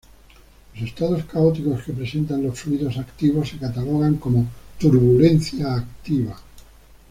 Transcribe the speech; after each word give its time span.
Los 0.73 0.83
estados 0.89 1.25
caóticos 1.25 1.83
que 1.83 1.93
presentan 1.93 2.41
los 2.41 2.59
fluidos 2.59 2.97
activos 2.97 3.49
se 3.49 3.59
catalogan 3.59 4.15
como 4.15 4.47
turbulencia 4.79 5.75
activa. 5.75 6.35